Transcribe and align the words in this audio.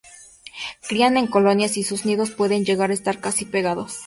Crían 0.89 1.15
en 1.15 1.27
colonias 1.27 1.77
y 1.77 1.83
sus 1.83 2.05
nidos 2.07 2.31
pueden 2.31 2.65
llegar 2.65 2.89
a 2.89 2.95
estar 2.95 3.19
casi 3.21 3.45
pegados. 3.45 3.99